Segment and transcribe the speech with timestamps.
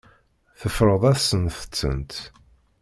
[0.59, 2.13] Teffreḍ-asent-tent.